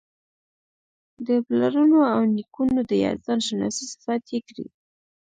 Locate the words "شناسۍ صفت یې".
3.47-4.39